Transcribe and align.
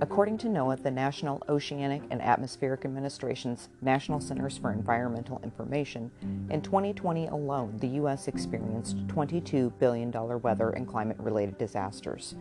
According 0.00 0.38
to 0.38 0.46
NOAA, 0.46 0.80
the 0.80 0.92
National 0.92 1.42
Oceanic 1.48 2.02
and 2.10 2.22
Atmospheric 2.22 2.84
Administration's 2.84 3.68
National 3.80 4.20
Centers 4.20 4.56
for 4.56 4.70
Environmental 4.70 5.40
Information, 5.42 6.12
in 6.50 6.62
2020 6.62 7.26
alone, 7.26 7.76
the 7.78 7.88
U.S. 7.88 8.28
experienced 8.28 9.04
$22 9.08 9.76
billion 9.80 10.12
weather 10.40 10.70
and 10.70 10.86
climate 10.86 11.16
related 11.18 11.58
disasters. 11.58 12.36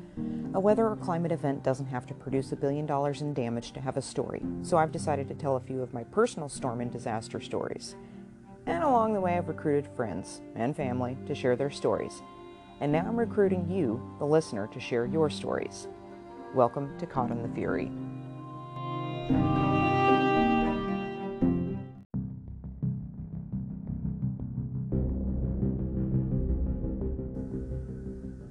A 0.54 0.60
weather 0.60 0.88
or 0.88 0.98
climate 0.98 1.32
event 1.32 1.64
doesn't 1.64 1.88
have 1.88 2.06
to 2.06 2.14
produce 2.14 2.52
a 2.52 2.56
billion 2.56 2.86
dollars 2.86 3.22
in 3.24 3.34
damage 3.34 3.72
to 3.72 3.82
have 3.82 3.98
a 3.98 4.04
story, 4.04 4.44
so 4.62 4.78
I've 4.78 4.92
decided 4.92 5.28
to 5.30 5.34
tell 5.34 5.56
a 5.56 5.62
few 5.62 5.82
of 5.82 5.96
my 5.96 6.04
personal 6.04 6.50
storm 6.50 6.80
and 6.80 6.92
disaster 6.92 7.42
stories. 7.42 7.96
And 8.68 8.84
along 8.84 9.14
the 9.14 9.22
way, 9.22 9.36
I've 9.36 9.48
recruited 9.48 9.90
friends 9.96 10.42
and 10.56 10.76
family 10.76 11.18
to 11.26 11.34
share 11.34 11.56
their 11.56 11.72
stories. 11.72 12.22
And 12.82 12.92
now 12.92 13.06
I'm 13.08 13.18
recruiting 13.18 13.68
you, 13.68 14.00
the 14.20 14.26
listener, 14.26 14.68
to 14.68 14.80
share 14.80 15.08
your 15.08 15.32
stories. 15.32 15.88
Welcome 16.54 16.98
to 16.98 17.06
Caught 17.06 17.32
in 17.32 17.44
the 17.44 17.50
Fury. 17.50 17.92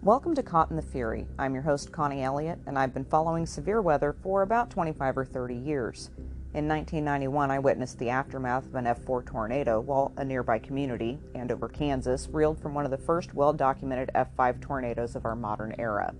Welcome 0.02 0.34
to 0.34 0.42
Caught 0.42 0.70
in 0.70 0.76
the 0.76 0.82
Fury. 0.82 1.26
I'm 1.38 1.54
your 1.54 1.62
host, 1.62 1.90
Connie 1.90 2.22
Elliott, 2.22 2.60
and 2.66 2.78
I've 2.78 2.92
been 2.92 3.04
following 3.04 3.46
severe 3.46 3.80
weather 3.80 4.14
for 4.22 4.42
about 4.42 4.68
25 4.70 5.16
or 5.16 5.24
30 5.24 5.54
years. 5.54 6.10
In 6.52 6.68
1991, 6.68 7.50
I 7.50 7.58
witnessed 7.58 7.98
the 7.98 8.10
aftermath 8.10 8.66
of 8.66 8.74
an 8.74 8.84
F4 8.84 9.24
tornado 9.24 9.80
while 9.80 10.12
a 10.18 10.24
nearby 10.24 10.58
community, 10.58 11.18
Andover, 11.34 11.68
Kansas, 11.68 12.28
reeled 12.30 12.60
from 12.60 12.74
one 12.74 12.84
of 12.84 12.90
the 12.90 12.98
first 12.98 13.34
well 13.34 13.54
documented 13.54 14.10
F5 14.14 14.60
tornadoes 14.60 15.16
of 15.16 15.24
our 15.24 15.34
modern 15.34 15.74
era. 15.78 16.14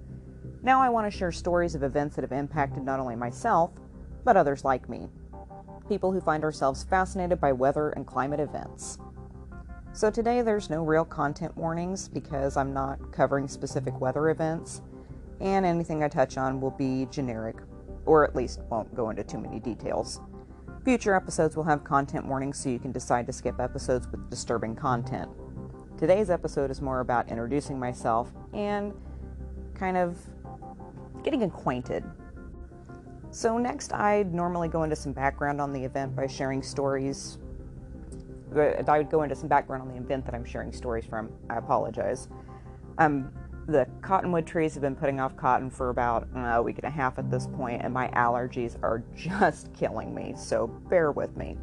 Now 0.63 0.81
I 0.81 0.89
want 0.89 1.11
to 1.11 1.17
share 1.17 1.33
stories 1.33 1.75
of 1.75 1.83
events 1.83 2.17
that 2.17 2.23
have 2.23 2.33
impacted 2.33 2.83
not 2.83 3.01
only 3.01 3.17
myself, 3.17 3.71
but 4.25 4.37
others 4.37 4.65
like 4.65 4.89
me. 4.89 5.09
People 5.89 6.11
who 6.11 6.21
find 6.21 6.43
ourselves 6.43 6.85
fascinated 6.85 7.41
by 7.41 7.53
weather 7.53 7.91
and 7.91 8.07
climate 8.07 8.41
events. 8.41 8.99
So 9.93 10.11
today 10.11 10.43
there's 10.43 10.69
no 10.69 10.83
real 10.83 11.05
content 11.05 11.57
warnings 11.57 12.09
because 12.09 12.57
I'm 12.57 12.75
not 12.75 13.13
covering 13.13 13.49
specific 13.49 14.01
weather 14.01 14.31
events, 14.31 14.83
and 15.41 15.65
anything 15.65 16.03
I 16.03 16.09
touch 16.09 16.37
on 16.37 16.61
will 16.61 16.73
be 16.73 17.07
generic, 17.11 17.57
or 18.05 18.25
at 18.25 18.35
least 18.35 18.61
won't 18.69 18.95
go 18.95 19.11
into 19.11 19.23
too 19.23 19.39
many 19.39 19.61
details. 19.61 20.21
Future 20.85 21.15
episodes 21.15 21.57
will 21.57 21.65
have 21.65 21.83
content 21.83 22.27
warnings 22.27 22.59
so 22.59 22.69
you 22.69 22.79
can 22.79 22.93
decide 22.93 23.27
to 23.27 23.33
skip 23.33 23.61
episodes 23.61 24.07
with 24.09 24.29
disturbing 24.31 24.75
content. 24.75 25.31
Today's 25.99 26.29
episode 26.29 26.71
is 26.71 26.83
more 26.83 27.01
about 27.01 27.29
introducing 27.31 27.79
myself 27.79 28.33
and 28.53 28.93
kind 29.75 29.97
of 29.97 30.19
getting 31.27 31.43
acquainted. 31.43 32.05
So, 33.33 33.59
next, 33.59 33.93
I'd 33.93 34.33
normally 34.33 34.69
go 34.69 34.85
into 34.85 34.95
some 34.95 35.13
background 35.13 35.61
on 35.61 35.73
the 35.73 35.83
event 35.83 36.15
by 36.15 36.29
sharing 36.29 36.63
stories. 36.63 37.39
I 38.57 38.99
would 38.99 39.11
go 39.11 39.25
into 39.25 39.35
some 39.35 39.49
background 39.49 39.83
on 39.83 39.89
the 39.89 39.97
event 39.97 40.25
that 40.25 40.35
I'm 40.35 40.45
sharing 40.45 40.73
stories 40.73 41.05
from. 41.05 41.31
I 41.51 41.59
apologize. 41.59 42.29
Um, 42.99 43.33
the 43.67 43.89
cottonwood 44.01 44.47
trees 44.47 44.75
have 44.75 44.83
been 44.83 44.95
putting 44.95 45.19
off 45.19 45.37
cotton 45.37 45.69
for 45.69 45.91
about 45.91 46.29
uh, 46.37 46.39
a 46.39 46.63
week 46.63 46.79
and 46.79 46.85
a 46.85 46.91
half 46.91 47.19
at 47.19 47.29
this 47.29 47.49
point, 47.49 47.83
and 47.83 47.93
my 47.93 48.07
allergies 48.11 48.81
are 48.83 49.03
just 49.17 49.75
killing 49.75 50.15
me, 50.15 50.33
so 50.37 50.69
bear 50.89 51.11
with 51.11 51.37
me. 51.37 51.59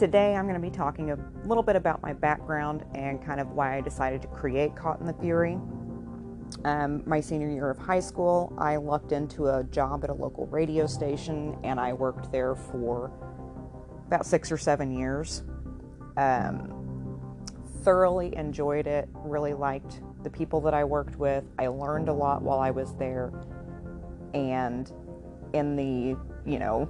Today, 0.00 0.34
I'm 0.34 0.48
going 0.48 0.60
to 0.60 0.60
be 0.60 0.74
talking 0.74 1.12
a 1.12 1.18
little 1.44 1.62
bit 1.62 1.76
about 1.76 2.02
my 2.02 2.12
background 2.12 2.84
and 2.94 3.24
kind 3.24 3.38
of 3.38 3.52
why 3.52 3.76
I 3.76 3.80
decided 3.80 4.20
to 4.22 4.28
create 4.28 4.74
Caught 4.74 4.98
in 4.98 5.06
the 5.06 5.14
Fury 5.14 5.58
um, 6.64 7.02
my 7.06 7.20
senior 7.20 7.50
year 7.50 7.70
of 7.70 7.78
high 7.78 8.00
school, 8.00 8.52
I 8.58 8.76
lucked 8.76 9.12
into 9.12 9.48
a 9.48 9.64
job 9.64 10.04
at 10.04 10.10
a 10.10 10.14
local 10.14 10.46
radio 10.46 10.86
station, 10.86 11.56
and 11.64 11.80
I 11.80 11.92
worked 11.92 12.32
there 12.32 12.54
for 12.54 13.10
about 14.06 14.26
six 14.26 14.50
or 14.50 14.58
seven 14.58 14.90
years. 14.90 15.42
Um, 16.16 16.76
thoroughly 17.82 18.36
enjoyed 18.36 18.86
it, 18.86 19.08
really 19.14 19.54
liked 19.54 20.00
the 20.22 20.30
people 20.30 20.60
that 20.62 20.74
I 20.74 20.84
worked 20.84 21.16
with. 21.16 21.44
I 21.58 21.68
learned 21.68 22.08
a 22.08 22.12
lot 22.12 22.42
while 22.42 22.58
I 22.58 22.70
was 22.70 22.94
there, 22.94 23.32
and 24.34 24.90
in 25.52 25.76
the 25.76 26.16
you 26.50 26.58
know 26.58 26.88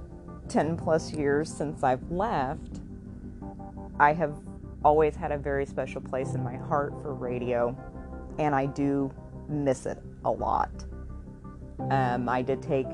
10 0.49 0.75
plus 0.77 1.13
years 1.13 1.51
since 1.51 1.83
I've 1.83 2.11
left, 2.11 2.81
I 3.99 4.13
have 4.13 4.35
always 4.83 5.15
had 5.15 5.31
a 5.31 5.37
very 5.37 5.65
special 5.65 6.01
place 6.01 6.33
in 6.33 6.43
my 6.43 6.55
heart 6.55 6.93
for 7.01 7.13
radio, 7.13 7.75
and 8.37 8.53
I 8.53 8.65
do 8.65 9.13
miss 9.51 9.85
it 9.85 10.01
a 10.25 10.31
lot. 10.31 10.71
Um, 11.89 12.29
I 12.29 12.41
did 12.41 12.61
take 12.61 12.87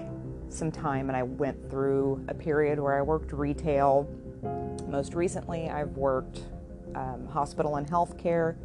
some 0.49 0.71
time 0.71 1.09
and 1.09 1.17
I 1.17 1.23
went 1.23 1.69
through 1.69 2.23
a 2.27 2.33
period 2.33 2.79
where 2.79 2.97
I 2.97 3.01
worked 3.01 3.33
retail. 3.33 4.09
Most 4.87 5.13
recently, 5.13 5.69
I've 5.69 5.95
worked 5.97 6.41
um, 6.95 7.27
hospital 7.27 7.75
and 7.75 7.87
healthcare, 7.87 8.55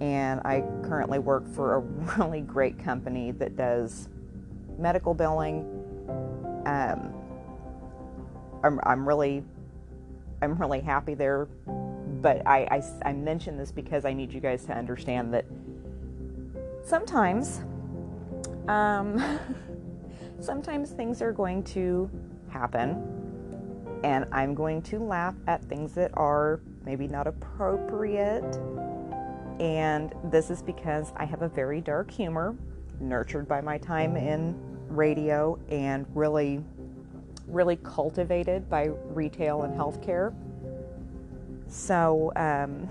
and 0.00 0.40
I 0.40 0.64
currently 0.82 1.18
work 1.18 1.46
for 1.48 1.76
a 1.76 1.80
really 2.18 2.40
great 2.40 2.78
company 2.78 3.32
that 3.32 3.56
does 3.56 4.08
medical 4.78 5.14
billing. 5.14 5.60
Um, 6.66 7.12
I'm, 8.64 8.80
I'm 8.84 9.06
really 9.06 9.44
I'm 10.42 10.56
really 10.58 10.80
happy 10.80 11.14
there, 11.14 11.46
but 12.20 12.46
I, 12.46 12.66
I, 12.70 13.08
I 13.08 13.12
mention 13.12 13.56
this 13.56 13.72
because 13.72 14.04
I 14.04 14.12
need 14.12 14.32
you 14.32 14.40
guys 14.40 14.64
to 14.66 14.72
understand 14.74 15.32
that 15.32 15.46
sometimes, 16.86 17.62
um, 18.68 19.40
sometimes 20.40 20.90
things 20.90 21.20
are 21.20 21.32
going 21.32 21.62
to 21.64 22.08
happen, 22.48 23.02
and 24.04 24.26
I'm 24.30 24.54
going 24.54 24.82
to 24.82 25.00
laugh 25.00 25.34
at 25.48 25.64
things 25.64 25.92
that 25.94 26.12
are 26.14 26.60
maybe 26.84 27.08
not 27.08 27.26
appropriate. 27.26 28.56
And 29.58 30.14
this 30.30 30.50
is 30.50 30.62
because 30.62 31.12
I 31.16 31.24
have 31.24 31.42
a 31.42 31.48
very 31.48 31.80
dark 31.80 32.10
humor, 32.10 32.54
nurtured 33.00 33.48
by 33.48 33.60
my 33.60 33.78
time 33.78 34.16
in 34.16 34.54
radio 34.88 35.58
and 35.68 36.06
really, 36.14 36.62
really 37.48 37.76
cultivated 37.76 38.70
by 38.70 38.90
retail 39.06 39.62
and 39.62 39.74
healthcare. 39.74 40.34
So, 41.68 42.32
um, 42.36 42.88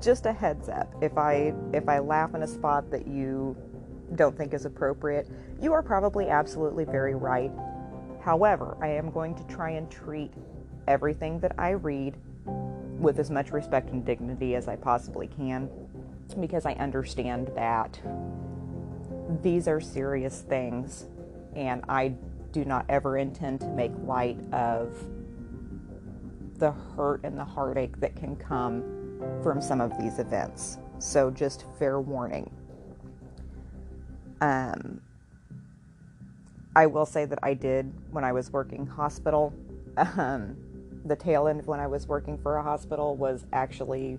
just 0.00 0.26
a 0.26 0.32
heads 0.32 0.68
up 0.68 0.92
if 1.02 1.16
i 1.18 1.52
if 1.72 1.88
i 1.88 1.98
laugh 1.98 2.34
in 2.34 2.42
a 2.42 2.46
spot 2.46 2.90
that 2.90 3.06
you 3.06 3.56
don't 4.14 4.36
think 4.36 4.54
is 4.54 4.64
appropriate 4.64 5.28
you 5.60 5.72
are 5.72 5.82
probably 5.82 6.28
absolutely 6.28 6.84
very 6.84 7.14
right. 7.14 7.52
However 8.22 8.76
i 8.80 8.88
am 8.88 9.10
going 9.10 9.34
to 9.34 9.44
try 9.46 9.70
and 9.70 9.90
treat 9.90 10.32
everything 10.88 11.38
that 11.40 11.52
i 11.58 11.70
read 11.70 12.16
with 12.98 13.18
as 13.18 13.30
much 13.30 13.50
respect 13.50 13.90
and 13.90 14.04
dignity 14.04 14.54
as 14.54 14.68
i 14.68 14.76
possibly 14.76 15.26
can 15.26 15.70
because 16.38 16.66
i 16.66 16.72
understand 16.74 17.50
that 17.54 18.00
these 19.42 19.68
are 19.68 19.80
serious 19.80 20.42
things 20.42 21.06
and 21.54 21.82
i 21.88 22.08
do 22.52 22.64
not 22.64 22.84
ever 22.88 23.16
intend 23.16 23.60
to 23.60 23.68
make 23.68 23.92
light 24.04 24.38
of 24.52 24.92
the 26.58 26.72
hurt 26.72 27.20
and 27.24 27.38
the 27.38 27.44
heartache 27.44 27.98
that 28.00 28.14
can 28.16 28.36
come 28.36 28.99
from 29.42 29.60
some 29.60 29.80
of 29.80 29.96
these 29.98 30.18
events. 30.18 30.78
So, 30.98 31.30
just 31.30 31.64
fair 31.78 32.00
warning. 32.00 32.50
Um, 34.40 35.00
I 36.74 36.86
will 36.86 37.06
say 37.06 37.24
that 37.24 37.38
I 37.42 37.54
did 37.54 37.92
when 38.10 38.24
I 38.24 38.32
was 38.32 38.52
working 38.52 38.86
hospital. 38.86 39.52
Um, 39.96 40.56
the 41.04 41.16
tail 41.16 41.48
end 41.48 41.66
when 41.66 41.80
I 41.80 41.86
was 41.86 42.06
working 42.06 42.38
for 42.38 42.56
a 42.56 42.62
hospital 42.62 43.16
was 43.16 43.44
actually 43.52 44.18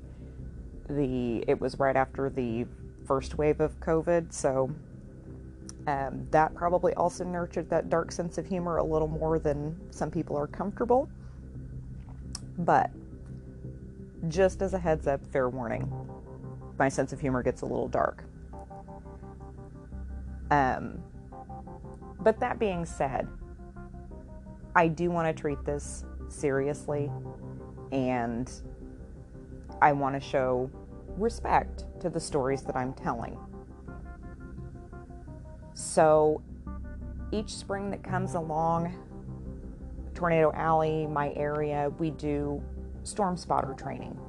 the. 0.90 1.44
It 1.48 1.60
was 1.60 1.80
right 1.80 1.96
after 1.96 2.30
the 2.30 2.66
first 3.06 3.38
wave 3.38 3.62
of 3.62 3.80
COVID, 3.80 4.34
so 4.34 4.70
um, 5.88 6.28
that 6.32 6.54
probably 6.54 6.94
also 6.94 7.24
nurtured 7.24 7.70
that 7.70 7.90
dark 7.90 8.12
sense 8.12 8.38
of 8.38 8.46
humor 8.46 8.78
a 8.78 8.84
little 8.84 9.08
more 9.08 9.40
than 9.40 9.80
some 9.92 10.12
people 10.12 10.38
are 10.38 10.48
comfortable. 10.48 11.10
But 12.60 12.92
just 14.28 14.62
as 14.62 14.74
a 14.74 14.80
heads 14.80 15.08
up, 15.08 15.26
fair 15.28 15.50
warning, 15.50 15.92
my 16.78 16.90
sense 16.90 17.14
of 17.14 17.20
humor 17.20 17.44
gets 17.44 17.62
a 17.62 17.66
little 17.66 17.88
dark. 17.88 18.24
Um, 20.50 21.02
but 22.20 22.40
that 22.40 22.60
being 22.60 22.86
said, 22.86 23.28
I 24.76 24.88
do 24.88 25.10
want 25.10 25.36
to 25.36 25.40
treat 25.40 25.64
this 25.66 26.06
seriously 26.30 27.12
and 27.92 28.52
I 29.82 29.92
want 29.92 30.16
to 30.16 30.22
show 30.22 30.70
respect 31.18 31.86
to 32.02 32.10
the 32.10 32.20
stories 32.20 32.62
that 32.64 32.76
I'm 32.76 32.94
telling. 32.94 33.38
So 35.74 36.42
each 37.32 37.56
spring 37.56 37.90
that 37.92 38.04
comes 38.04 38.36
along, 38.36 38.94
Tornado 40.14 40.52
Alley, 40.54 41.08
my 41.08 41.34
area, 41.36 41.92
we 41.98 42.12
do 42.12 42.64
storm 43.04 43.38
spotter 43.38 43.74
training. 43.74 44.20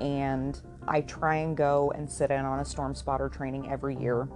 And 0.00 0.60
I 0.86 1.00
try 1.02 1.36
and 1.36 1.56
go 1.56 1.92
and 1.92 2.10
sit 2.10 2.30
in 2.30 2.44
on 2.44 2.60
a 2.60 2.64
storm 2.64 2.94
spotter 2.94 3.28
training 3.28 3.70
every 3.70 3.96
year. 3.96 4.28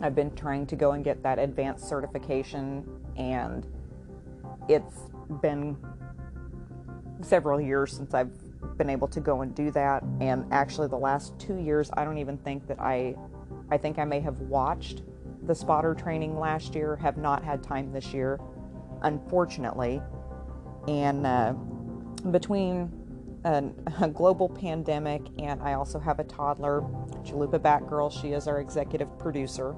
I've 0.00 0.14
been 0.14 0.34
trying 0.34 0.66
to 0.66 0.76
go 0.76 0.92
and 0.92 1.04
get 1.04 1.22
that 1.22 1.38
advanced 1.38 1.88
certification, 1.88 2.84
and 3.16 3.66
it's 4.68 5.10
been 5.40 5.76
several 7.22 7.60
years 7.60 7.92
since 7.92 8.12
I've 8.12 8.32
been 8.76 8.90
able 8.90 9.08
to 9.08 9.20
go 9.20 9.42
and 9.42 9.54
do 9.54 9.70
that. 9.70 10.02
And 10.20 10.46
actually, 10.52 10.88
the 10.88 10.98
last 10.98 11.38
two 11.38 11.56
years, 11.56 11.90
I 11.94 12.04
don't 12.04 12.18
even 12.18 12.36
think 12.38 12.66
that 12.66 12.80
I, 12.80 13.14
I 13.70 13.78
think 13.78 13.98
I 13.98 14.04
may 14.04 14.20
have 14.20 14.40
watched 14.40 15.02
the 15.44 15.54
spotter 15.54 15.94
training 15.94 16.38
last 16.38 16.74
year, 16.74 16.96
have 16.96 17.16
not 17.16 17.42
had 17.44 17.62
time 17.62 17.92
this 17.92 18.12
year, 18.12 18.40
unfortunately. 19.02 20.00
And 20.88 21.26
uh, 21.26 21.54
between 22.30 22.90
a, 23.44 23.64
a, 24.00 24.08
global 24.08 24.48
pandemic, 24.48 25.22
and 25.38 25.62
I 25.62 25.74
also 25.74 25.98
have 25.98 26.18
a 26.18 26.24
toddler, 26.24 26.80
Chalupa 27.22 27.58
Batgirl. 27.58 28.10
She 28.20 28.32
is 28.32 28.48
our 28.48 28.60
executive 28.60 29.18
producer. 29.18 29.74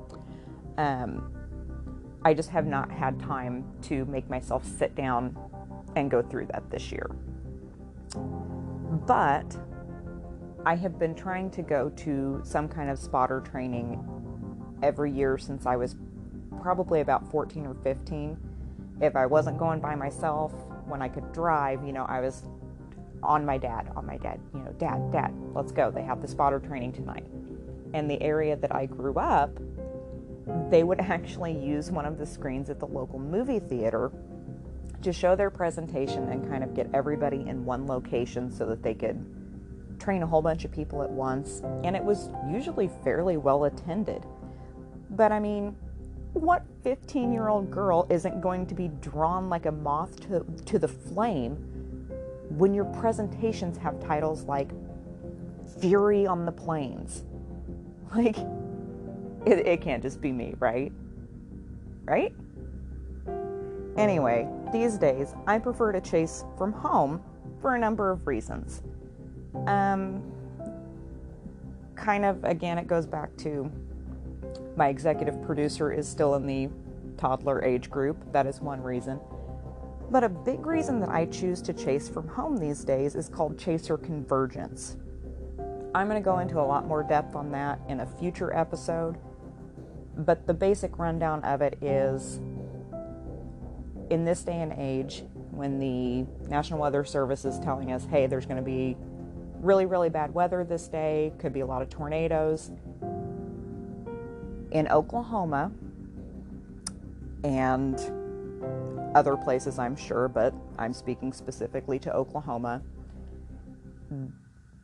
Um, 0.79 1.33
I 2.25 2.35
just 2.35 2.51
have 2.51 2.67
not 2.67 2.91
had 2.91 3.19
time 3.21 3.65
to 3.83 4.05
make 4.07 4.29
myself 4.29 4.65
sit 4.65 4.95
down 4.95 5.37
and 5.97 6.11
go 6.11 6.23
through 6.23 6.47
that 6.47 6.71
this 6.71 6.93
year. 6.93 7.11
But 9.07 9.57
I 10.65 10.75
have 10.77 10.99
been 10.99 11.15
trying 11.15 11.51
to 11.53 11.63
go 11.63 11.91
to 11.91 12.41
some 12.45 12.69
kind 12.69 12.91
of 12.91 12.99
spotter 12.99 13.41
training 13.41 14.05
every 14.83 15.11
year 15.13 15.39
since 15.39 15.67
I 15.67 15.77
was 15.77 15.97
probably 16.61 17.01
about 17.01 17.31
14 17.31 17.67
or 17.67 17.75
15. 17.75 18.37
If 19.01 19.15
I 19.17 19.27
wasn't 19.27 19.59
going 19.59 19.81
by 19.81 19.95
myself, 19.95 20.53
when 20.87 21.03
I 21.03 21.09
could 21.09 21.33
drive, 21.33 21.85
you 21.85 21.93
know, 21.93 22.05
I 22.05 22.21
was 22.21 22.45
on 23.23 23.45
my 23.45 23.59
dad, 23.59 23.91
on 23.97 24.07
my 24.07 24.17
dad, 24.19 24.41
you 24.55 24.61
know, 24.61 24.73
dad, 24.79 25.11
dad, 25.13 25.35
let's 25.55 25.73
go. 25.73 25.91
They 25.91 26.03
have 26.03 26.23
the 26.23 26.29
spotter 26.29 26.61
training 26.61 26.93
tonight. 26.93 27.27
And 27.95 28.11
the 28.11 28.21
area 28.23 28.57
that 28.57 28.75
I 28.75 28.87
grew 28.87 29.15
up, 29.15 29.59
they 30.71 30.83
would 30.83 31.01
actually 31.01 31.59
use 31.59 31.91
one 31.91 32.05
of 32.07 32.19
the 32.19 32.27
screens 32.27 32.71
at 32.71 32.79
the 32.79 32.87
local 32.87 33.19
movie 33.19 33.59
theater 33.59 34.13
to 35.03 35.13
show 35.13 35.37
their 35.37 35.51
presentation 35.51 36.29
and 36.29 36.49
kind 36.49 36.65
of 36.65 36.75
get 36.75 36.89
everybody 36.95 37.49
in 37.49 37.65
one 37.65 37.87
location 37.87 38.51
so 38.51 38.67
that 38.67 38.83
they 38.83 38.95
could 38.95 39.25
train 39.99 40.23
a 40.23 40.27
whole 40.27 40.43
bunch 40.43 40.65
of 40.65 40.73
people 40.73 41.03
at 41.03 41.11
once. 41.11 41.63
And 41.85 41.97
it 41.97 42.03
was 42.03 42.31
usually 42.49 42.91
fairly 43.03 43.37
well 43.37 43.65
attended. 43.65 44.25
But 45.11 45.33
I 45.33 45.41
mean, 45.41 45.77
what 46.33 46.65
15 46.87 47.33
year 47.33 47.49
old 47.49 47.69
girl 47.69 48.07
isn't 48.11 48.41
going 48.41 48.65
to 48.65 48.73
be 48.73 48.87
drawn 49.01 49.51
like 49.51 49.67
a 49.67 49.73
moth 49.73 50.21
to, 50.21 50.47
to 50.67 50.79
the 50.79 50.87
flame 50.87 51.57
when 52.51 52.73
your 52.73 52.85
presentations 52.85 53.77
have 53.77 53.99
titles 53.99 54.45
like 54.45 54.71
Fury 55.81 56.29
on 56.29 56.47
the 56.47 56.53
Plains. 56.53 57.25
Like, 58.15 58.39
it, 59.45 59.67
it 59.67 59.81
can't 59.83 60.01
just 60.01 60.21
be 60.21 60.31
me, 60.31 60.55
right? 60.61 60.93
Right? 62.05 62.33
Anyway, 63.97 64.49
these 64.73 64.97
days 64.97 65.35
I 65.49 65.59
prefer 65.59 65.91
to 65.91 66.01
chase 66.01 66.45
from 66.57 66.73
home 66.73 67.21
for 67.61 67.75
a 67.75 67.79
number 67.81 68.13
of 68.13 68.25
reasons. 68.29 68.85
Um, 69.67 70.23
kind 71.97 72.25
of, 72.25 72.45
again, 72.45 72.79
it 72.79 72.87
goes 72.87 73.07
back 73.07 73.37
to 73.39 73.71
my 74.77 74.89
executive 74.89 75.43
producer 75.43 75.93
is 75.93 76.09
still 76.09 76.35
in 76.35 76.47
the 76.47 76.69
toddler 77.17 77.65
age 77.65 77.91
group. 77.91 78.33
That 78.33 78.47
is 78.47 78.61
one 78.61 78.83
reason. 78.83 79.19
But 80.11 80.23
a 80.23 80.29
big 80.29 80.67
reason 80.67 81.01
that 81.01 81.09
I 81.09 81.27
choose 81.27 81.61
to 81.63 81.73
chase 81.73 82.09
from 82.09 82.29
home 82.29 82.57
these 82.57 82.85
days 82.85 83.17
is 83.17 83.29
called 83.29 83.59
chaser 83.59 83.97
convergence. 83.97 84.97
I'm 85.95 86.09
going 86.09 86.21
to 86.21 86.25
go 86.25 86.39
into 86.41 86.61
a 86.61 86.63
lot 86.63 86.87
more 86.87 87.03
depth 87.03 87.35
on 87.35 87.51
that 87.53 87.81
in 87.89 88.01
a 88.01 88.07
future 88.07 88.55
episode, 88.55 89.17
but 90.19 90.47
the 90.47 90.55
basic 90.55 90.99
rundown 90.99 91.43
of 91.43 91.63
it 91.63 91.79
is 91.83 92.39
in 94.11 94.25
this 94.25 94.43
day 94.43 94.61
and 94.61 94.73
age, 94.75 95.25
when 95.51 95.79
the 95.79 96.27
National 96.49 96.81
Weather 96.81 97.05
Service 97.05 97.45
is 97.45 97.59
telling 97.59 97.93
us, 97.93 98.05
hey, 98.05 98.27
there's 98.27 98.47
going 98.47 98.59
to 98.59 98.63
be 98.63 98.97
really, 99.61 99.87
really 99.87 100.11
bad 100.11 100.33
weather 100.35 100.63
this 100.65 100.87
day, 100.87 101.33
could 101.39 101.53
be 101.53 101.61
a 101.61 101.67
lot 101.67 101.83
of 101.83 101.89
tornadoes. 101.89 102.71
In 104.77 104.89
Oklahoma 104.89 105.73
and 107.45 107.99
other 109.17 109.35
places, 109.35 109.79
I'm 109.79 109.97
sure, 109.97 110.29
but 110.29 110.53
I'm 110.79 110.93
speaking 110.93 111.33
specifically 111.33 111.99
to 112.01 112.15
Oklahoma. 112.15 112.83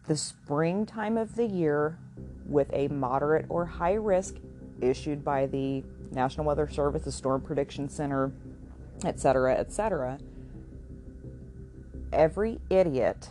The 0.06 0.16
springtime 0.16 1.18
of 1.18 1.34
the 1.36 1.44
year, 1.44 1.98
with 2.46 2.72
a 2.72 2.88
moderate 2.88 3.44
or 3.50 3.66
high 3.66 3.92
risk 3.92 4.36
issued 4.80 5.22
by 5.22 5.44
the 5.44 5.84
National 6.10 6.46
Weather 6.46 6.70
Service, 6.70 7.02
the 7.02 7.12
Storm 7.12 7.42
Prediction 7.42 7.90
Center, 7.90 8.32
etc., 9.04 9.56
etc., 9.56 10.18
every 12.14 12.62
idiot 12.70 13.28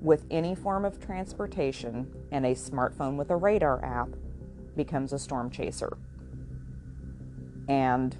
with 0.00 0.26
any 0.28 0.56
form 0.56 0.84
of 0.84 0.98
transportation 0.98 2.12
and 2.32 2.44
a 2.44 2.56
smartphone 2.56 3.14
with 3.14 3.30
a 3.30 3.36
radar 3.36 3.84
app 3.84 4.08
becomes 4.76 5.12
a 5.12 5.18
storm 5.18 5.50
chaser. 5.50 5.96
And 7.68 8.16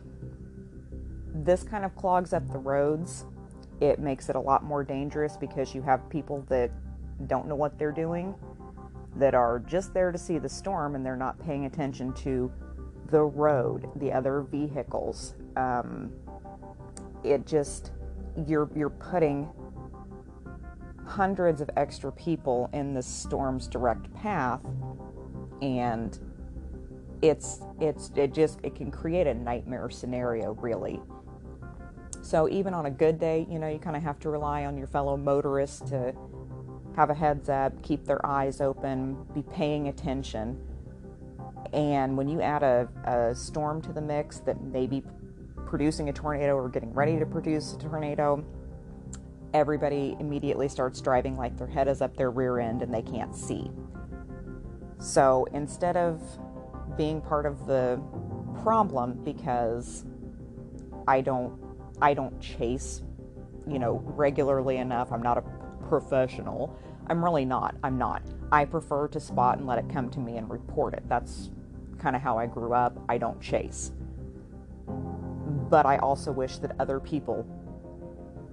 this 1.35 1.63
kind 1.63 1.85
of 1.85 1.95
clogs 1.97 2.33
up 2.33 2.47
the 2.51 2.59
roads. 2.59 3.25
It 3.81 3.99
makes 3.99 4.29
it 4.29 4.37
a 4.37 4.41
lot 4.41 4.63
more 4.65 4.85
dangerous 4.85 5.37
because 5.37 5.75
you 5.75 5.83
have 5.83 6.09
people 6.09 6.45
that 6.49 6.71
don't 7.27 7.47
know 7.49 7.57
what 7.57 7.79
they're 7.79 7.93
doing, 7.93 8.35
that 9.17 9.35
are 9.35 9.59
just 9.59 9.93
there 9.93 10.13
to 10.13 10.19
see 10.19 10.39
the 10.39 10.49
storm 10.49 10.95
and 10.95 11.05
they're 11.05 11.17
not 11.17 11.39
paying 11.39 11.67
attention 11.67 12.13
to 12.15 12.51
the 13.11 13.21
road, 13.21 13.89
the 13.97 14.13
other 14.13 14.43
vehicles. 14.43 15.35
Um, 15.57 16.13
it 17.23 17.47
just 17.47 17.93
you're 18.47 18.69
you're 18.75 18.91
putting 18.91 19.49
hundreds 21.07 21.61
of 21.61 21.71
extra 21.77 22.11
people 22.13 22.71
in 22.73 22.95
the 22.95 23.03
storm's 23.03 23.69
direct 23.69 24.13
path 24.15 24.61
and 25.63 26.19
it's 27.23 27.61
it's 27.81 28.11
it 28.17 28.33
just 28.33 28.59
it 28.63 28.75
can 28.75 28.91
create 28.91 29.27
a 29.27 29.35
nightmare 29.35 29.89
scenario 29.91 30.53
really 30.55 31.01
so 32.25 32.49
even 32.49 32.73
on 32.73 32.87
a 32.87 32.91
good 32.91 33.21
day, 33.21 33.47
you 33.51 33.59
know, 33.59 33.69
you 33.69 33.79
kind 33.79 33.97
of 33.97 34.03
have 34.03 34.19
to 34.21 34.31
rely 34.31 34.65
on 34.65 34.79
your 34.79 34.87
fellow 34.87 35.15
motorists 35.15 35.81
to 35.91 36.15
have 36.97 37.11
a 37.11 37.15
heads 37.15 37.51
up, 37.51 37.83
keep 37.83 38.07
their 38.07 38.25
eyes 38.25 38.63
open, 38.63 39.27
be 39.35 39.43
paying 39.43 39.89
attention. 39.89 40.59
And 41.75 42.17
when 42.17 42.27
you 42.27 42.41
add 42.41 42.63
a, 42.63 42.89
a 43.05 43.35
storm 43.35 43.83
to 43.83 43.93
the 43.93 44.01
mix 44.01 44.39
that 44.39 44.63
may 44.63 44.87
be 44.87 45.03
producing 45.67 46.09
a 46.09 46.15
tornado 46.15 46.57
or 46.57 46.71
getting 46.71 46.95
ready 46.95 47.19
to 47.19 47.27
produce 47.27 47.75
a 47.75 47.79
tornado, 47.79 48.43
everybody 49.53 50.17
immediately 50.19 50.69
starts 50.69 51.03
driving 51.03 51.37
like 51.37 51.59
their 51.59 51.67
head 51.67 51.89
is 51.89 52.01
up 52.01 52.17
their 52.17 52.31
rear 52.31 52.59
end 52.59 52.81
and 52.81 52.93
they 52.93 53.03
can't 53.03 53.37
see. 53.37 53.71
So 54.99 55.47
instead 55.53 55.99
of 55.99 56.23
being 56.97 57.21
part 57.21 57.47
of 57.47 57.67
the 57.67 58.01
problem 58.63 59.23
because 59.25 60.05
I 61.07 61.21
don't 61.21 61.59
I 62.01 62.15
don't 62.15 62.41
chase, 62.41 63.03
you 63.69 63.79
know, 63.79 64.03
regularly 64.05 64.79
enough. 64.79 65.13
I'm 65.13 65.23
not 65.23 65.39
a 65.39 65.43
professional. 65.89 66.77
I'm 67.07 67.23
really 67.23 67.45
not. 67.45 67.77
I'm 67.83 67.99
not. 67.99 68.23
I 68.51 68.65
prefer 68.65 69.09
to 69.09 69.21
spot 69.21 69.59
and 69.59 69.67
let 69.67 69.79
it 69.79 69.89
come 69.89 70.11
to 70.11 70.21
me 70.21 70.37
and 70.37 70.51
report 70.51 70.95
it. 70.95 71.05
That's 71.09 71.51
kind 71.99 72.17
of 72.17 72.23
how 72.23 72.39
I 72.39 72.47
grew 72.47 72.73
up. 72.73 72.99
I 73.09 73.19
don't 73.19 73.41
chase. 73.41 73.93
But 74.87 75.87
I 75.87 75.99
also 75.99 76.33
wish 76.33 76.59
that 76.59 76.73
other 76.79 77.01
people 77.01 77.47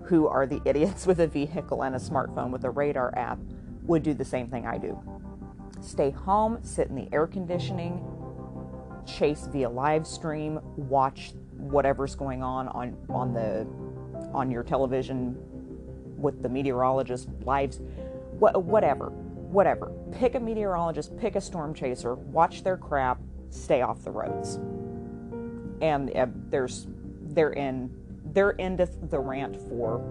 who 0.04 0.28
are 0.28 0.46
the 0.46 0.62
idiots 0.66 1.08
with 1.08 1.20
a 1.20 1.28
vehicle 1.28 1.84
and 1.84 1.96
a 1.96 2.00
smartphone 2.00 2.52
with 2.52 2.64
a 2.64 2.70
radar 2.70 3.18
app 3.18 3.40
would 3.84 4.04
do 4.04 4.14
the 4.14 4.26
same 4.26 4.48
thing 4.48 4.66
I 4.66 4.78
do. 4.78 5.02
Stay 5.82 6.12
home, 6.12 6.60
sit 6.62 6.90
in 6.90 6.96
the 6.96 7.10
air 7.12 7.26
conditioning, 7.26 8.04
chase 9.05 9.48
via 9.51 9.70
live 9.70 10.05
stream, 10.05 10.60
watch 10.75 11.34
whatever's 11.58 12.15
going 12.15 12.41
on 12.41 12.67
on 12.70 12.98
on 13.10 13.34
the 13.34 13.67
on 14.34 14.50
your 14.51 14.63
television 14.63 15.36
with 16.17 16.41
the 16.41 16.50
meteorologist 16.50 17.29
lives. 17.43 17.79
Wh- 18.39 18.55
whatever 18.55 19.12
whatever. 19.51 19.91
Pick 20.12 20.36
a 20.36 20.39
meteorologist 20.39 21.15
pick 21.17 21.36
a 21.36 21.41
storm 21.41 21.74
chaser 21.74 22.15
watch 22.15 22.63
their 22.63 22.77
crap 22.77 23.20
stay 23.50 23.81
off 23.81 24.03
the 24.03 24.12
roads. 24.12 24.60
And 25.81 26.15
uh, 26.15 26.27
there's 26.50 26.88
they're 27.34 27.53
in 27.53 27.91
they're 28.34 28.51
into 28.51 28.88
the 29.10 29.20
rant 29.20 29.58
for 29.70 30.01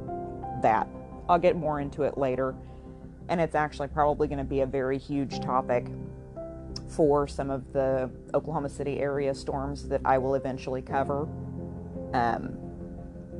that. 0.63 0.89
I'll 1.29 1.39
get 1.39 1.57
more 1.57 1.81
into 1.81 2.03
it 2.03 2.19
later. 2.19 2.55
And 3.29 3.41
it's 3.41 3.55
actually 3.55 3.89
probably 3.89 4.29
going 4.29 4.39
to 4.39 4.45
be 4.45 4.61
a 4.61 4.67
very 4.67 4.99
huge 4.99 5.41
topic 5.41 5.87
for 6.89 7.27
some 7.27 7.51
of 7.51 7.73
the 7.73 8.11
Oklahoma 8.35 8.69
City 8.69 8.99
area 8.99 9.35
storms 9.35 9.89
that 9.89 10.01
I 10.05 10.19
will 10.19 10.35
eventually 10.35 10.83
cover. 10.83 11.29
Um, 12.13 12.57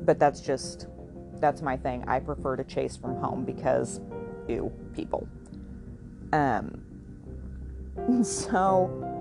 but 0.05 0.19
that's 0.19 0.41
just, 0.41 0.87
that's 1.35 1.61
my 1.61 1.77
thing. 1.77 2.03
I 2.07 2.19
prefer 2.19 2.55
to 2.55 2.63
chase 2.63 2.95
from 2.95 3.15
home 3.17 3.43
because, 3.45 3.99
ew, 4.47 4.71
people. 4.93 5.27
Um, 6.33 6.81
so, 8.23 9.11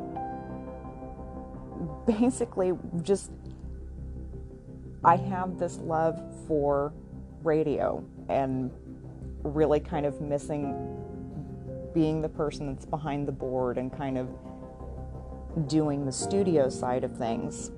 basically 2.07 2.73
just 3.03 3.31
I 5.05 5.17
have 5.17 5.59
this 5.59 5.79
love 5.79 6.21
for 6.47 6.93
radio 7.43 8.05
and 8.29 8.71
really 9.43 9.81
kind 9.81 10.05
of 10.05 10.21
missing 10.21 10.75
being 11.93 12.23
the 12.23 12.29
person 12.29 12.67
that's 12.67 12.87
behind 12.87 13.27
the 13.27 13.33
board 13.33 13.79
and 13.79 13.93
kind 13.93 14.19
of 14.19 14.29
doing 15.67 16.07
the 16.07 16.13
studio 16.13 16.69
side 16.69 17.05
of 17.05 17.17
things. 17.17 17.71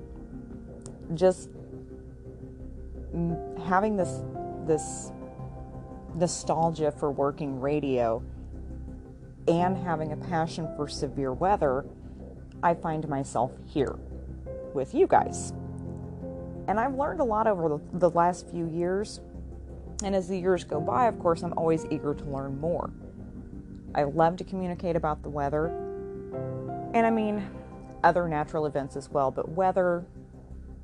Just 1.15 1.51
having 3.67 3.97
this 3.97 4.23
this 4.67 5.13
nostalgia 6.15 6.93
for 6.93 7.11
working 7.11 7.61
radio 7.61 8.23
and 9.49 9.77
having 9.77 10.13
a 10.13 10.17
passion 10.17 10.69
for 10.77 10.87
severe 10.87 11.33
weather, 11.33 11.85
I 12.63 12.75
find 12.75 13.09
myself 13.09 13.53
here 13.67 13.99
with 14.73 14.95
you 14.95 15.07
guys. 15.07 15.53
And 16.69 16.79
I've 16.79 16.95
learned 16.95 17.21
a 17.21 17.25
lot 17.25 17.47
over 17.47 17.81
the 17.93 18.11
last 18.11 18.49
few 18.49 18.69
years. 18.69 19.21
And 20.05 20.15
as 20.15 20.29
the 20.29 20.39
years 20.39 20.65
go 20.65 20.81
by, 20.81 21.07
of 21.07 21.19
course, 21.19 21.43
I'm 21.43 21.53
always 21.55 21.87
eager 21.91 22.15
to 22.15 22.25
learn 22.25 22.61
more. 22.61 22.91
I 23.95 24.05
love 24.05 24.37
to 24.39 24.45
communicate 24.45 24.97
about 24.97 25.23
the 25.23 25.29
weather. 25.29 25.67
And 26.95 27.07
I 27.07 27.11
mean, 27.11 27.49
other 28.05 28.29
natural 28.29 28.67
events 28.67 28.97
as 28.97 29.11
well, 29.11 29.31
but 29.31 29.49
weather 29.49 30.05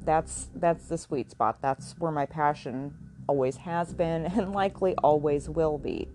that's 0.04 0.48
that's 0.54 0.86
the 0.86 0.96
sweet 0.96 1.30
spot. 1.30 1.58
That's 1.60 1.94
where 1.98 2.12
my 2.12 2.26
passion 2.26 2.94
always 3.28 3.56
has 3.58 3.92
been 3.92 4.24
and 4.38 4.52
likely 4.52 4.94
always 4.96 5.48
will 5.48 5.78
be. 5.78 6.08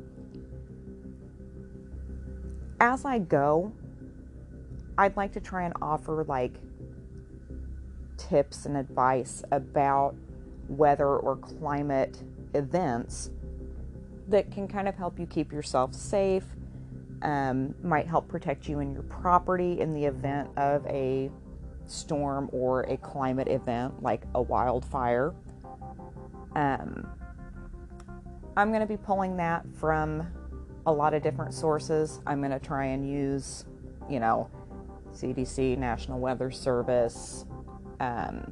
As 2.79 3.05
I 3.05 3.19
go, 3.19 3.71
I'd 4.97 5.15
like 5.15 5.31
to 5.33 5.39
try 5.39 5.63
and 5.63 5.73
offer 5.81 6.23
like 6.27 6.55
tips 8.17 8.65
and 8.65 8.77
advice 8.77 9.43
about 9.51 10.15
weather 10.67 11.17
or 11.17 11.35
climate 11.35 12.23
events 12.53 13.29
that 14.27 14.51
can 14.51 14.67
kind 14.67 14.87
of 14.87 14.95
help 14.95 15.19
you 15.19 15.25
keep 15.25 15.51
yourself 15.51 15.93
safe, 15.93 16.45
um, 17.23 17.73
might 17.81 18.07
help 18.07 18.27
protect 18.27 18.67
you 18.67 18.79
and 18.79 18.93
your 18.93 19.03
property 19.03 19.79
in 19.79 19.93
the 19.93 20.05
event 20.05 20.49
of 20.57 20.85
a 20.87 21.31
storm 21.85 22.49
or 22.51 22.81
a 22.83 22.97
climate 22.97 23.47
event 23.47 24.01
like 24.01 24.23
a 24.35 24.41
wildfire. 24.41 25.33
Um, 26.55 27.07
I'm 28.55 28.69
going 28.69 28.81
to 28.81 28.87
be 28.87 28.97
pulling 28.97 29.37
that 29.37 29.65
from 29.79 30.27
a 30.85 30.91
lot 30.91 31.13
of 31.13 31.23
different 31.23 31.53
sources. 31.53 32.21
I'm 32.27 32.39
going 32.39 32.51
to 32.51 32.59
try 32.59 32.85
and 32.85 33.09
use, 33.09 33.65
you 34.09 34.19
know, 34.19 34.49
CDC, 35.13 35.77
National 35.77 36.19
Weather 36.19 36.51
Service. 36.51 37.45
Um, 37.99 38.51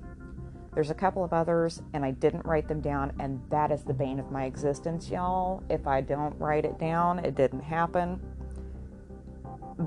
there's 0.73 0.89
a 0.89 0.95
couple 0.95 1.23
of 1.23 1.33
others, 1.33 1.81
and 1.93 2.05
I 2.05 2.11
didn't 2.11 2.45
write 2.45 2.67
them 2.67 2.79
down, 2.79 3.11
and 3.19 3.41
that 3.49 3.71
is 3.71 3.83
the 3.83 3.93
bane 3.93 4.19
of 4.19 4.31
my 4.31 4.45
existence, 4.45 5.09
y'all. 5.09 5.61
If 5.69 5.85
I 5.85 5.99
don't 5.99 6.37
write 6.39 6.63
it 6.63 6.79
down, 6.79 7.19
it 7.19 7.35
didn't 7.35 7.61
happen. 7.61 8.21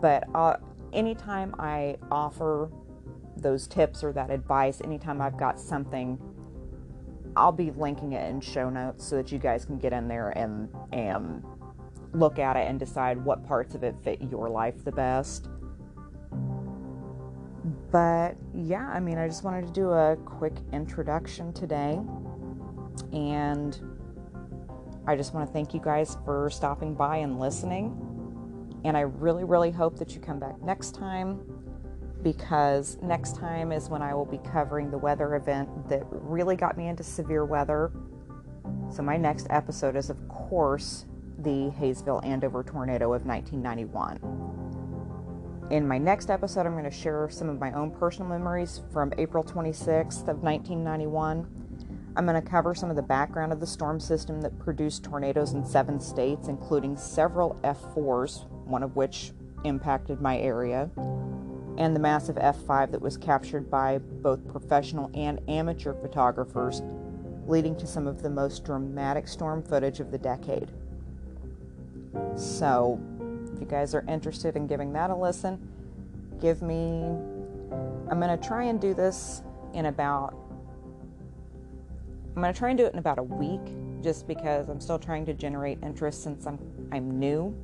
But 0.01 0.25
uh, 0.35 0.57
anytime 0.93 1.55
I 1.59 1.97
offer 2.11 2.71
those 3.37 3.67
tips 3.67 4.05
or 4.05 4.13
that 4.13 4.31
advice, 4.31 4.81
anytime 4.83 5.21
I've 5.21 5.37
got 5.37 5.59
something 5.59 6.19
I'll 7.37 7.53
be 7.53 7.71
linking 7.73 8.13
it 8.13 8.29
in 8.31 8.41
show 8.41 8.71
notes 8.71 9.05
so 9.05 9.17
that 9.17 9.33
you 9.33 9.39
guys 9.39 9.65
can 9.65 9.79
get 9.79 9.93
in 9.93 10.09
there 10.09 10.31
and 10.31 10.69
and 10.93 11.45
look 12.13 12.39
at 12.39 12.57
it 12.57 12.69
and 12.69 12.79
decide 12.79 13.23
what 13.25 13.45
parts 13.45 13.75
of 13.75 13.83
it 13.83 13.97
fit 14.05 14.23
your 14.23 14.49
life 14.49 14.85
the 14.85 14.93
best. 14.93 15.49
But 17.91 18.37
yeah, 18.55 18.89
I 18.89 19.01
mean, 19.01 19.19
I 19.19 19.27
just 19.27 19.43
wanted 19.43 19.67
to 19.67 19.73
do 19.73 19.91
a 19.91 20.17
quick 20.25 20.55
introduction 20.73 21.53
today. 21.53 22.01
And 23.13 23.81
I 25.09 25.17
just 25.17 25.35
want 25.35 25.49
to 25.49 25.53
thank 25.53 25.75
you 25.75 25.81
guys 25.81 26.17
for 26.25 26.51
stopping 26.51 26.95
by 26.95 27.17
and 27.17 27.41
listening. 27.41 28.04
And 28.85 28.97
I 28.97 29.01
really, 29.01 29.45
really 29.45 29.71
hope 29.71 29.99
that 29.99 30.15
you 30.15 30.21
come 30.21 30.39
back 30.39 30.61
next 30.63 30.95
time 30.95 31.41
because 32.23 32.99
next 33.03 33.37
time 33.37 33.73
is 33.73 33.89
when 33.89 34.03
I 34.03 34.15
will 34.15 34.25
be 34.25 34.39
covering 34.39 34.91
the 34.91 34.99
weather 34.99 35.35
event 35.37 35.89
that 35.89 36.03
really 36.11 36.57
got 36.57 36.77
me 36.77 36.89
into 36.89 37.03
severe 37.03 37.45
weather. 37.45 37.93
So, 38.91 39.03
my 39.03 39.17
next 39.17 39.47
episode 39.51 39.97
is, 39.97 40.11
of 40.11 40.29
course, 40.29 41.07
the 41.39 41.71
Haysville 41.71 42.21
Andover 42.25 42.63
tornado 42.63 43.13
of 43.13 43.27
1991. 43.27 44.19
In 45.71 45.89
my 45.89 45.99
next 45.99 46.31
episode, 46.31 46.67
I'm 46.67 46.73
going 46.73 46.85
to 46.85 46.91
share 46.91 47.29
some 47.31 47.49
of 47.49 47.59
my 47.59 47.73
own 47.73 47.91
personal 47.91 48.29
memories 48.29 48.83
from 48.93 49.13
April 49.19 49.43
26th 49.43 50.29
of 50.29 50.43
1991. 50.43 51.47
I'm 52.17 52.27
going 52.27 52.41
to 52.41 52.49
cover 52.49 52.75
some 52.75 52.91
of 52.91 52.97
the 52.97 53.03
background 53.03 53.53
of 53.53 53.61
the 53.61 53.67
storm 53.67 53.99
system 53.99 54.41
that 54.43 54.59
produced 54.59 55.03
tornadoes 55.03 55.53
in 55.55 55.65
seven 55.65 55.99
states, 55.99 56.49
including 56.49 56.97
several 56.97 57.59
F4s, 57.65 58.45
one 58.67 58.83
of 58.83 58.97
which 58.97 59.33
impacted 59.65 60.21
my 60.21 60.39
area 60.39 60.91
and 61.77 61.95
the 61.95 62.01
massive 62.01 62.37
F5 62.37 62.93
that 62.93 63.01
was 63.01 63.17
captured 63.17 63.71
by 63.71 63.99
both 63.99 64.47
professional 64.49 65.11
and 65.15 65.41
amateur 65.49 65.93
photographers, 65.93 66.83
leading 67.47 67.77
to 67.77 67.87
some 67.87 68.07
of 68.07 68.23
the 68.23 68.31
most 68.31 68.65
dramatic 68.65 69.27
storm 69.27 69.63
footage 69.63 70.01
of 70.01 70.11
the 70.11 70.19
decade. 70.19 70.71
So, 72.37 73.01
if 73.53 73.61
you 73.61 73.67
guys 73.67 73.95
are 73.95 74.05
interested 74.09 74.57
in 74.57 74.67
giving 74.67 74.93
that 74.93 75.11
a 75.11 75.17
listen, 75.17 75.69
give 76.41 76.63
me. 76.63 77.03
I'm 78.11 78.21
going 78.21 78.39
to 78.39 78.47
try 78.49 78.65
and 78.65 78.81
do 78.81 78.95
this 78.95 79.43
in 79.73 79.87
about. 79.87 80.35
I'm 82.37 82.43
going 82.43 82.53
to 82.53 82.59
try 82.59 82.71
and 82.71 82.79
do 82.79 82.85
it 82.85 82.93
in 82.93 82.99
about 82.99 83.19
a 83.19 83.23
week 83.23 83.61
just 84.03 84.29
because 84.29 84.69
I'm 84.69 84.81
still 84.81 84.99
trying 84.99 85.27
to 85.27 85.35
generate 85.35 85.79
interest 85.83 86.23
since 86.23 86.47
I'm 86.47 86.59
I'm 86.93 87.19
new 87.19 87.57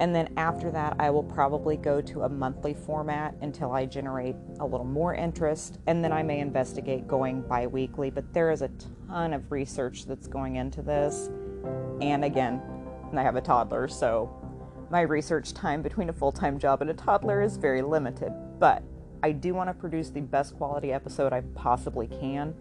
and 0.00 0.14
then 0.14 0.32
after 0.36 0.70
that, 0.72 0.96
I 0.98 1.10
will 1.10 1.22
probably 1.22 1.76
go 1.76 2.00
to 2.00 2.22
a 2.22 2.28
monthly 2.28 2.74
format 2.74 3.34
until 3.42 3.72
I 3.72 3.86
generate 3.86 4.34
a 4.58 4.66
little 4.66 4.86
more 4.86 5.14
interest. 5.14 5.78
And 5.86 6.02
then 6.02 6.12
I 6.12 6.22
may 6.22 6.40
investigate 6.40 7.06
going 7.06 7.42
bi 7.42 7.66
weekly. 7.66 8.10
But 8.10 8.32
there 8.34 8.50
is 8.50 8.62
a 8.62 8.70
ton 9.08 9.32
of 9.32 9.52
research 9.52 10.06
that's 10.06 10.26
going 10.26 10.56
into 10.56 10.82
this. 10.82 11.30
And 12.00 12.24
again, 12.24 12.60
I 13.14 13.22
have 13.22 13.36
a 13.36 13.40
toddler, 13.40 13.86
so 13.86 14.28
my 14.90 15.02
research 15.02 15.54
time 15.54 15.82
between 15.82 16.08
a 16.08 16.12
full 16.12 16.32
time 16.32 16.58
job 16.58 16.82
and 16.82 16.90
a 16.90 16.94
toddler 16.94 17.42
is 17.42 17.56
very 17.56 17.80
limited. 17.80 18.32
But 18.58 18.82
I 19.22 19.30
do 19.30 19.54
want 19.54 19.70
to 19.70 19.74
produce 19.74 20.10
the 20.10 20.20
best 20.20 20.56
quality 20.56 20.92
episode 20.92 21.32
I 21.32 21.42
possibly 21.54 22.08
can. 22.08 22.54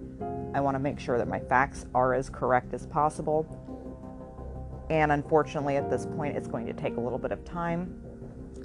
I 0.53 0.61
want 0.61 0.75
to 0.75 0.79
make 0.79 0.99
sure 0.99 1.17
that 1.17 1.27
my 1.27 1.39
facts 1.39 1.87
are 1.95 2.13
as 2.13 2.29
correct 2.29 2.73
as 2.75 2.85
possible 2.85 3.43
and 4.93 5.11
unfortunately, 5.11 5.75
at 5.75 5.89
this 5.89 6.05
point, 6.05 6.37
it's 6.37 6.47
going 6.47 6.67
to 6.67 6.73
take 6.73 6.97
a 6.97 6.99
little 6.99 7.17
bit 7.17 7.31
of 7.31 7.43
time. 7.43 7.99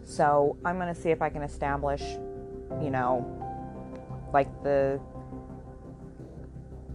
So 0.04 0.58
I'm 0.62 0.76
going 0.76 0.94
to 0.94 1.00
see 1.00 1.08
if 1.08 1.22
I 1.22 1.30
can 1.30 1.42
establish, 1.42 2.02
you 2.82 2.90
know, 2.90 3.24
like 4.34 4.62
the. 4.62 5.00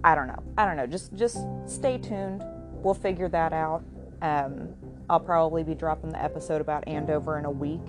I 0.03 0.13
don't 0.13 0.27
know. 0.27 0.43
I 0.55 0.67
don't 0.67 0.77
know. 0.77 0.85
Just 0.85 1.15
just 1.15 1.39
stay 1.65 1.97
tuned. 1.97 2.43
We'll 2.83 2.93
figure 2.93 3.27
that 3.29 3.53
out. 3.53 3.83
Um, 4.21 4.69
I'll 5.09 5.19
probably 5.19 5.63
be 5.63 5.73
dropping 5.73 6.11
the 6.11 6.23
episode 6.23 6.61
about 6.61 6.87
Andover 6.87 7.39
in 7.39 7.45
a 7.45 7.51
week. 7.51 7.81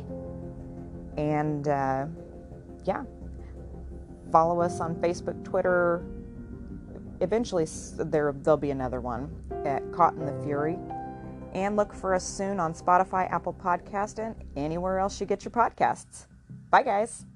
And 1.18 1.68
uh, 1.68 2.06
yeah, 2.86 3.04
follow 4.32 4.62
us 4.62 4.80
on 4.80 4.94
Facebook, 4.94 5.44
Twitter. 5.44 6.06
Eventually, 7.20 7.66
there 7.98 8.32
there'll 8.32 8.56
be 8.56 8.70
another 8.70 9.02
one 9.02 9.30
at 9.66 9.92
Caught 9.92 10.14
in 10.14 10.24
the 10.24 10.42
Fury 10.42 10.78
and 11.54 11.76
look 11.76 11.94
for 11.94 12.14
us 12.14 12.24
soon 12.24 12.60
on 12.60 12.74
Spotify, 12.74 13.30
Apple 13.30 13.54
Podcast, 13.54 14.18
and 14.18 14.34
anywhere 14.56 14.98
else 14.98 15.20
you 15.20 15.26
get 15.26 15.44
your 15.44 15.52
podcasts. 15.52 16.26
Bye, 16.70 16.82
guys. 16.82 17.26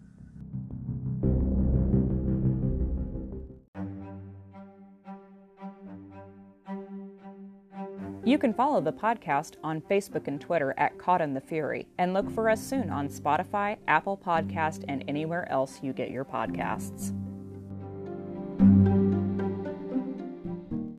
You 8.24 8.36
can 8.36 8.52
follow 8.52 8.82
the 8.82 8.92
podcast 8.92 9.54
on 9.64 9.80
Facebook 9.80 10.28
and 10.28 10.38
Twitter 10.38 10.74
at 10.76 10.98
Caught 10.98 11.22
in 11.22 11.32
the 11.32 11.40
Fury, 11.40 11.86
and 11.96 12.12
look 12.12 12.30
for 12.30 12.50
us 12.50 12.62
soon 12.62 12.90
on 12.90 13.08
Spotify, 13.08 13.78
Apple 13.86 14.18
Podcast, 14.18 14.84
and 14.86 15.02
anywhere 15.08 15.50
else 15.50 15.78
you 15.82 15.94
get 15.94 16.10
your 16.10 16.26
podcasts. 16.26 17.14